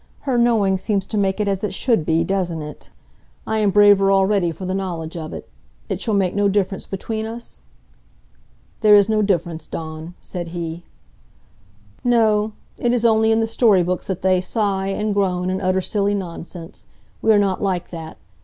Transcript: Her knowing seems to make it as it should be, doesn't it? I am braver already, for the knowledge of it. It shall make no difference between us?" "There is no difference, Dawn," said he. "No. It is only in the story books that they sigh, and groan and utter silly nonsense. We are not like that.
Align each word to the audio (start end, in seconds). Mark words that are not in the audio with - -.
Her 0.21 0.35
knowing 0.39 0.79
seems 0.79 1.05
to 1.05 1.15
make 1.15 1.39
it 1.39 1.47
as 1.47 1.63
it 1.63 1.75
should 1.75 2.07
be, 2.07 2.23
doesn't 2.23 2.63
it? 2.63 2.89
I 3.45 3.59
am 3.59 3.69
braver 3.69 4.11
already, 4.11 4.49
for 4.51 4.65
the 4.65 4.73
knowledge 4.73 5.15
of 5.15 5.31
it. 5.31 5.47
It 5.89 6.01
shall 6.01 6.15
make 6.15 6.33
no 6.33 6.49
difference 6.49 6.87
between 6.87 7.27
us?" 7.27 7.61
"There 8.79 8.95
is 8.95 9.07
no 9.09 9.21
difference, 9.21 9.67
Dawn," 9.67 10.15
said 10.19 10.47
he. 10.47 10.81
"No. 12.03 12.53
It 12.79 12.93
is 12.93 13.05
only 13.05 13.31
in 13.31 13.41
the 13.41 13.45
story 13.45 13.83
books 13.83 14.07
that 14.07 14.23
they 14.23 14.41
sigh, 14.41 14.87
and 14.87 15.13
groan 15.13 15.51
and 15.51 15.61
utter 15.61 15.81
silly 15.81 16.15
nonsense. 16.15 16.87
We 17.21 17.31
are 17.31 17.37
not 17.37 17.61
like 17.61 17.89
that. 17.89 18.17